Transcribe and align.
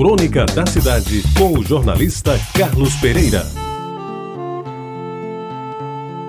Crônica 0.00 0.46
da 0.46 0.64
Cidade, 0.64 1.22
com 1.36 1.58
o 1.58 1.62
jornalista 1.62 2.40
Carlos 2.56 2.94
Pereira. 2.94 3.44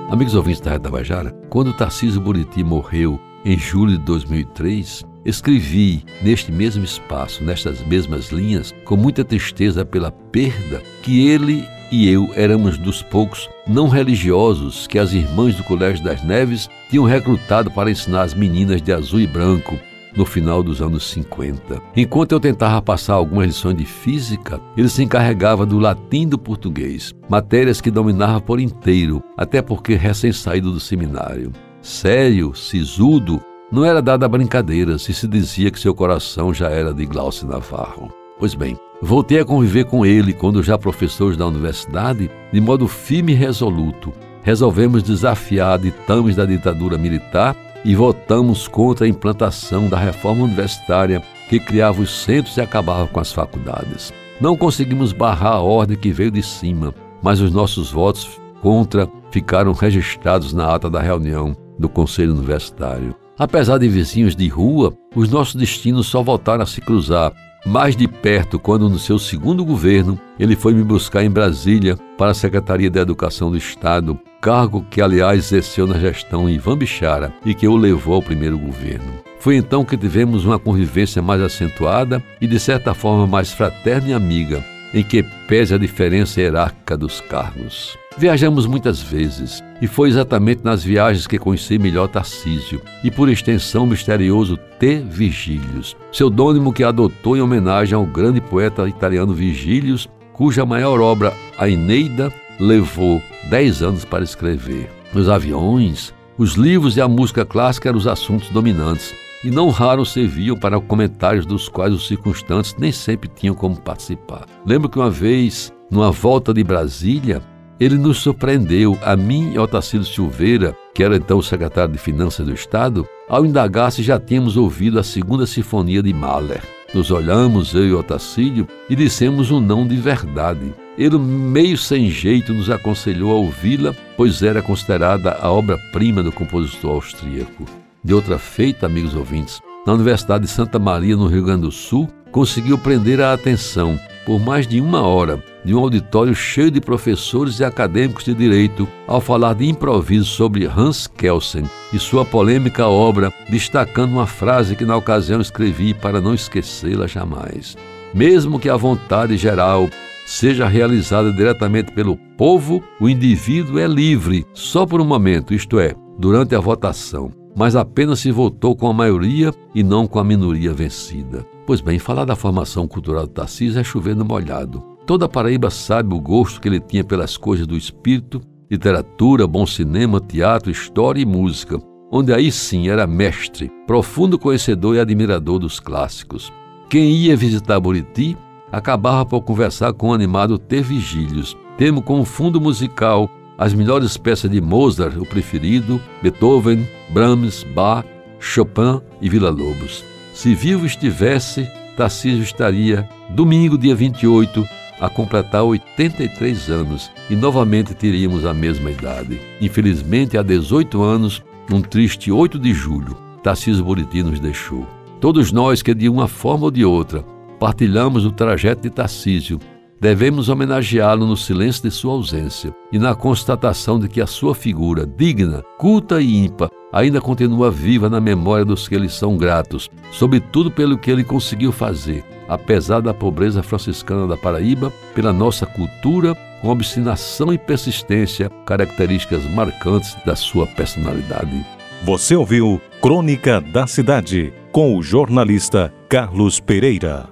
Amigos 0.10 0.36
ouvintes 0.36 0.60
da 0.60 0.72
Rede 0.72 0.84
Tabajara, 0.84 1.32
quando 1.50 1.72
Tarcísio 1.72 2.20
Buriti 2.20 2.66
morreu 2.66 3.18
em 3.46 3.58
julho 3.58 3.98
de 3.98 4.04
2003, 4.04 5.06
escrevi 5.24 6.04
neste 6.22 6.52
mesmo 6.52 6.84
espaço, 6.84 7.42
nestas 7.46 7.80
mesmas 7.88 8.28
linhas, 8.30 8.76
com 8.84 8.98
muita 8.98 9.24
tristeza 9.24 9.86
pela 9.86 10.12
perda 10.12 10.84
que 11.02 11.30
ele 11.30 11.66
e 11.90 12.10
eu 12.10 12.30
éramos 12.36 12.78
dos 12.78 13.02
poucos 13.02 13.50
não 13.66 13.88
religiosos 13.88 14.86
que 14.86 15.00
as 15.00 15.14
irmãs 15.14 15.56
do 15.56 15.64
Colégio 15.64 16.04
das 16.04 16.22
Neves 16.26 16.70
tinham 16.90 17.06
recrutado 17.06 17.72
para 17.72 17.90
ensinar 17.90 18.24
as 18.24 18.34
meninas 18.34 18.82
de 18.82 18.92
azul 18.92 19.22
e 19.22 19.28
branco 19.28 19.80
no 20.16 20.26
final 20.26 20.62
dos 20.62 20.82
anos 20.82 21.10
50. 21.12 21.82
Enquanto 21.96 22.32
eu 22.32 22.40
tentava 22.40 22.82
passar 22.82 23.14
algumas 23.14 23.48
lições 23.48 23.78
de 23.78 23.86
física, 23.86 24.60
ele 24.76 24.90
se 24.90 25.04
encarregava 25.04 25.66
do 25.66 25.80
latim 25.80 26.24
e 26.24 26.28
do 26.28 26.38
português, 26.38 27.14
matérias 27.30 27.82
que 27.82 27.92
dominava 27.92 28.42
por 28.42 28.60
inteiro, 28.60 29.24
até 29.38 29.62
porque 29.62 29.96
recém-saído 29.96 30.72
do 30.72 30.80
seminário. 30.80 31.52
Sério, 31.82 32.54
sisudo, 32.54 33.42
não 33.72 33.86
era 33.86 34.02
dado 34.02 34.24
a 34.24 34.28
brincadeiras 34.28 35.08
e 35.08 35.14
se 35.14 35.28
dizia 35.28 35.72
que 35.72 35.80
seu 35.80 35.96
coração 35.96 36.54
já 36.54 36.70
era 36.70 36.94
de 36.94 37.06
Glaucio 37.06 37.48
Navarro. 37.48 38.14
Pois 38.38 38.54
bem, 38.54 38.76
voltei 39.02 39.40
a 39.40 39.46
conviver 39.46 39.86
com 39.86 40.06
ele 40.06 40.34
quando 40.34 40.64
já 40.64 40.78
professores 40.78 41.38
da 41.38 41.48
universidade, 41.48 42.30
de 42.52 42.60
modo 42.60 42.88
firme 42.88 43.32
e 43.32 43.36
resoluto. 43.36 44.12
Resolvemos 44.44 45.04
desafiar 45.04 45.78
ditames 45.78 46.36
da 46.36 46.46
ditadura 46.46 46.98
militar 46.98 47.56
e 47.84 47.96
votamos 47.96 48.68
contra 48.68 49.06
a 49.06 49.10
implantação 49.10 49.88
da 49.88 49.98
reforma 49.98 50.44
universitária 50.44 51.22
que 51.50 51.60
criava 51.60 52.02
os 52.02 52.24
centros 52.24 52.58
e 52.58 52.62
acabava 52.62 53.08
com 53.08 53.20
as 53.20 53.32
faculdades. 53.34 54.14
Não 54.40 54.56
conseguimos 54.56 55.14
barrar 55.14 55.54
a 55.54 55.62
ordem 55.62 55.98
que 55.98 56.12
veio 56.12 56.32
de 56.32 56.42
cima, 56.42 56.94
mas 57.22 57.42
os 57.42 57.52
nossos 57.52 57.92
votos 57.92 58.40
contra 58.62 59.10
ficaram 59.32 59.74
registrados 59.74 60.54
na 60.54 60.74
ata 60.74 60.90
da 60.90 61.02
reunião 61.02 61.56
do 61.78 61.90
Conselho 61.90 62.34
Universitário. 62.34 63.16
Apesar 63.38 63.80
de 63.80 63.88
vizinhos 63.88 64.36
de 64.36 64.48
rua, 64.48 64.94
os 65.16 65.30
nossos 65.30 65.56
destinos 65.56 66.08
só 66.08 66.22
voltaram 66.22 66.64
a 66.64 66.66
se 66.68 66.80
cruzar 66.80 67.34
mais 67.66 67.96
de 67.96 68.08
perto 68.08 68.60
quando, 68.60 68.90
no 68.90 68.98
seu 68.98 69.20
segundo 69.20 69.64
governo, 69.64 70.20
ele 70.40 70.56
foi 70.56 70.74
me 70.74 70.84
buscar 70.84 71.24
em 71.24 71.30
Brasília 71.30 71.98
para 72.18 72.32
a 72.32 72.36
Secretaria 72.36 72.90
da 72.90 73.02
Educação 73.02 73.52
do 73.52 73.58
Estado, 73.58 74.20
cargo 74.42 74.86
que, 74.90 75.02
aliás, 75.02 75.46
exerceu 75.46 75.86
na 75.86 76.00
gestão 76.00 76.50
Ivan 76.50 76.78
Bichara 76.78 77.34
e 77.46 77.54
que 77.54 77.68
o 77.68 77.76
levou 77.76 78.16
ao 78.16 78.22
primeiro 78.22 78.58
governo. 78.58 79.14
Foi 79.40 79.56
então 79.56 79.84
que 79.84 79.98
tivemos 79.98 80.46
uma 80.46 80.60
convivência 80.60 81.22
mais 81.22 81.42
acentuada 81.42 82.24
e, 82.40 82.48
de 82.48 82.60
certa 82.60 82.94
forma, 82.94 83.26
mais 83.26 83.52
fraterna 83.52 84.10
e 84.10 84.14
amiga, 84.14 84.64
em 84.94 85.04
que 85.04 85.24
pese 85.48 85.74
a 85.74 85.78
diferença 85.78 86.40
hierárquica 86.40 86.98
dos 86.98 87.22
cargos. 87.22 87.98
Viajamos 88.18 88.66
muitas 88.66 89.02
vezes, 89.02 89.64
e 89.82 89.88
foi 89.88 90.10
exatamente 90.10 90.64
nas 90.64 90.84
viagens 90.84 91.26
que 91.26 91.40
conheci 91.40 91.80
melhor 91.80 92.08
Tarcísio, 92.08 92.82
e 93.04 93.10
por 93.10 93.30
extensão 93.30 93.86
o 93.86 93.88
misterioso 93.88 94.58
T. 94.80 95.00
Vigílios, 95.00 95.96
pseudônimo 96.12 96.74
que 96.74 96.84
adotou 96.84 97.38
em 97.38 97.42
homenagem 97.42 97.96
ao 97.96 98.06
grande 98.06 98.42
poeta 98.42 98.88
italiano 98.88 99.34
Vigílios, 99.34 100.10
cuja 100.34 100.66
maior 100.66 101.00
obra, 101.00 101.34
A 101.58 101.70
Eneida, 101.70 102.34
levou 102.60 103.22
dez 103.50 103.82
anos 103.82 104.04
para 104.04 104.24
escrever. 104.24 104.90
Nos 105.14 105.30
aviões, 105.30 106.14
os 106.38 106.54
livros 106.56 106.98
e 106.98 107.02
a 107.02 107.08
música 107.08 107.46
clássica 107.46 107.90
eram 107.90 107.98
os 107.98 108.08
assuntos 108.08 108.50
dominantes, 108.50 109.14
e 109.44 109.50
não 109.50 109.70
raro 109.70 110.06
serviam 110.06 110.58
para 110.58 110.80
comentários 110.80 111.46
dos 111.46 111.68
quais 111.68 111.94
os 111.94 112.08
circunstantes 112.08 112.76
nem 112.78 112.92
sempre 112.92 113.30
tinham 113.30 113.56
como 113.56 113.80
participar. 113.80 114.46
Lembro 114.66 114.90
que 114.90 115.00
uma 115.00 115.10
vez, 115.10 115.72
numa 115.90 116.12
volta 116.12 116.54
de 116.54 116.64
Brasília, 116.64 117.42
ele 117.80 117.98
nos 117.98 118.20
surpreendeu, 118.20 118.96
a 119.02 119.16
mim 119.16 119.54
e 119.54 119.58
Otacílio 119.58 120.06
Silveira, 120.06 120.76
que 120.94 121.04
era 121.04 121.16
então 121.16 121.40
o 121.40 121.44
secretário 121.44 121.92
de 121.92 121.98
Finanças 121.98 122.46
do 122.46 122.54
Estado, 122.54 123.08
ao 123.28 123.44
indagar 123.44 123.92
se 123.92 124.04
já 124.04 124.20
tínhamos 124.20 124.56
ouvido 124.56 125.00
a 125.00 125.04
segunda 125.04 125.48
sinfonia 125.48 126.04
de 126.04 126.14
Mahler. 126.14 126.62
Nos 126.94 127.10
olhamos, 127.10 127.74
eu 127.74 127.88
e 127.88 127.94
Otacílio, 127.94 128.68
e 128.88 128.96
dissemos 128.96 129.50
um 129.50 129.60
não 129.60 129.88
de 129.88 129.96
verdade. 129.96 130.74
Ele, 130.98 131.18
meio 131.18 131.78
sem 131.78 132.12
jeito, 132.12 132.54
nos 132.54 132.70
aconselhou 132.70 133.32
a 133.32 133.36
ouvi-la, 133.36 133.96
pois 134.16 134.44
era 134.44 134.62
considerada 134.62 135.38
a 135.42 135.50
obra-prima 135.50 136.22
do 136.22 136.32
compositor 136.32 136.92
austríaco. 136.92 137.81
De 138.04 138.16
outra 138.16 138.40
feita, 138.40 138.88
amigos 138.88 139.16
ouvintes, 139.16 139.62
na 139.86 139.94
Universidade 139.94 140.46
de 140.46 140.50
Santa 140.50 140.80
Maria, 140.80 141.16
no 141.16 141.28
Rio 141.28 141.44
Grande 141.44 141.62
do 141.62 141.72
Sul, 141.72 142.10
conseguiu 142.32 142.76
prender 142.76 143.22
a 143.22 143.32
atenção, 143.32 144.00
por 144.26 144.40
mais 144.40 144.66
de 144.66 144.82
uma 144.82 145.02
hora, 145.02 145.44
de 145.64 145.76
um 145.76 145.80
auditório 145.80 146.34
cheio 146.34 146.72
de 146.72 146.82
professores 146.82 147.60
e 147.60 147.64
acadêmicos 147.64 148.24
de 148.24 148.34
direito 148.34 148.88
ao 149.06 149.22
falar 149.22 149.54
de 149.54 149.70
improviso 149.70 150.26
sobre 150.26 150.66
Hans 150.66 151.06
Kelsen 151.06 151.70
e 151.94 152.00
sua 152.00 152.26
polêmica 152.26 152.88
obra, 152.88 153.32
destacando 153.48 154.14
uma 154.14 154.26
frase 154.26 154.76
que 154.76 154.86
na 154.86 154.98
ocasião 154.98 155.40
escrevi 155.40 155.94
para 155.94 156.20
não 156.20 156.34
esquecê-la 156.34 157.06
jamais. 157.06 157.78
Mesmo 158.16 158.60
que 158.60 158.70
a 158.70 158.78
vontade 158.78 159.38
geral 159.38 159.88
seja 160.26 160.68
realizada 160.68 161.32
diretamente 161.32 161.92
pelo 161.92 162.18
povo, 162.36 162.84
o 163.00 163.08
indivíduo 163.08 163.78
é 163.78 163.86
livre 163.86 164.44
só 164.56 164.88
por 164.88 165.00
um 165.00 165.06
momento, 165.06 165.54
isto 165.54 165.80
é, 165.80 165.94
durante 166.18 166.56
a 166.56 166.60
votação 166.60 167.41
mas 167.56 167.76
apenas 167.76 168.20
se 168.20 168.32
votou 168.32 168.76
com 168.76 168.88
a 168.88 168.94
maioria 168.94 169.54
e 169.74 169.84
não 169.84 170.08
com 170.08 170.20
a 170.20 170.24
minoria 170.24 170.74
vencida. 170.74 171.46
Pois 171.66 171.82
bem, 171.82 172.00
falar 172.00 172.26
da 172.26 172.36
formação 172.36 172.88
cultural 172.88 173.28
do 173.28 173.34
Tarcísio 173.34 173.80
é 173.80 173.84
chover 173.84 174.16
no 174.16 174.26
molhado. 174.26 174.84
Toda 175.06 175.28
Paraíba 175.28 175.70
sabe 175.70 176.14
o 176.14 176.20
gosto 176.20 176.62
que 176.62 176.68
ele 176.68 176.80
tinha 176.80 177.04
pelas 177.04 177.38
coisas 177.38 177.68
do 177.68 177.76
espírito, 177.76 178.42
literatura, 178.70 179.46
bom 179.46 179.66
cinema, 179.66 180.20
teatro, 180.20 180.72
história 180.72 181.22
e 181.22 181.26
música, 181.26 181.78
onde 182.12 182.34
aí 182.34 182.52
sim 182.52 182.88
era 182.88 183.08
mestre, 183.08 183.72
profundo 183.86 184.40
conhecedor 184.40 184.96
e 184.96 185.00
admirador 185.00 185.60
dos 185.60 185.80
clássicos. 185.80 186.52
Quem 186.90 187.12
ia 187.12 187.36
visitar 187.36 187.80
Buriti 187.80 188.38
acabava 188.72 189.26
por 189.26 189.42
conversar 189.42 189.94
com 189.94 190.10
o 190.10 190.14
animado 190.14 190.58
T. 190.58 190.82
Vigílios, 190.82 191.58
temo 191.78 192.02
como 192.02 192.24
fundo 192.24 192.62
musical 192.62 193.30
as 193.62 193.76
melhores 193.76 194.18
peças 194.18 194.50
de 194.50 194.60
Mozart, 194.60 195.16
o 195.18 195.24
preferido, 195.24 196.02
Beethoven, 196.20 196.84
Brahms, 197.12 197.64
Bach, 197.76 198.04
Chopin 198.40 199.00
e 199.22 199.30
Villa-Lobos. 199.30 200.04
Se 200.34 200.56
vivo 200.56 200.84
estivesse, 200.84 201.70
Tarcísio 201.96 202.42
estaria, 202.42 203.08
domingo, 203.30 203.78
dia 203.78 203.94
28, 203.94 204.68
a 205.00 205.08
completar 205.08 205.62
83 205.62 206.72
anos 206.72 207.12
e 207.30 207.36
novamente 207.36 207.94
teríamos 207.94 208.48
a 208.48 208.54
mesma 208.54 208.90
idade. 208.90 209.40
Infelizmente, 209.62 210.40
há 210.40 210.42
18 210.42 211.00
anos, 211.04 211.44
num 211.70 211.84
triste 211.84 212.32
8 212.32 212.58
de 212.58 212.74
julho, 212.74 213.16
Tarcísio 213.44 213.86
Buriti 213.86 214.24
nos 214.24 214.40
deixou. 214.40 214.88
Todos 215.20 215.52
nós 215.52 215.84
que, 215.84 215.94
de 215.94 216.10
uma 216.10 216.28
forma 216.28 216.66
ou 216.66 216.72
de 216.72 216.84
outra, 216.84 217.24
partilhamos 217.60 218.26
o 218.26 218.32
trajeto 218.32 218.82
de 218.82 218.90
Tarcísio, 218.90 219.60
devemos 220.02 220.50
homenageá-lo 220.50 221.28
no 221.28 221.38
silêncio 221.38 221.84
de 221.84 221.92
sua 221.92 222.14
ausência 222.14 222.74
e 222.92 222.98
na 222.98 223.14
constatação 223.14 224.00
de 224.00 224.10
que 224.10 224.20
a 224.20 224.26
sua 224.26 224.56
figura, 224.56 225.06
digna, 225.06 225.62
culta 225.78 226.20
e 226.20 226.44
ímpar, 226.44 226.72
ainda 226.92 227.22
continua 227.22 227.70
viva 227.70 228.10
na 228.10 228.20
memória 228.20 228.66
dos 228.66 228.88
que 228.88 228.98
lhe 228.98 229.08
são 229.08 229.38
gratos, 229.38 229.92
sobretudo 230.12 230.72
pelo 230.72 230.98
que 230.98 231.12
ele 231.12 231.24
conseguiu 231.24 231.72
fazer, 231.72 232.26
apesar 232.50 233.00
da 233.00 233.14
pobreza 233.14 233.62
franciscana 233.62 234.28
da 234.28 234.36
Paraíba, 234.36 234.92
pela 235.14 235.32
nossa 235.32 235.68
cultura, 235.68 236.36
com 236.62 236.70
obstinação 236.70 237.54
e 237.54 237.58
persistência, 237.60 238.50
características 238.66 239.46
marcantes 239.52 240.18
da 240.26 240.36
sua 240.36 240.66
personalidade. 240.66 241.64
Você 242.04 242.36
ouviu 242.36 242.82
Crônica 243.00 243.62
da 243.62 243.86
Cidade, 243.86 244.52
com 244.72 244.98
o 244.98 245.04
jornalista 245.04 245.94
Carlos 246.10 246.60
Pereira. 246.60 247.31